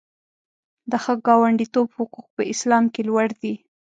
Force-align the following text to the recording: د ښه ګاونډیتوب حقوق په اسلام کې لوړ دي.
د 0.89 0.91
ښه 1.03 1.13
ګاونډیتوب 1.27 1.87
حقوق 1.97 2.27
په 2.35 2.41
اسلام 2.53 2.83
کې 2.93 3.01
لوړ 3.09 3.27
دي. 3.41 3.53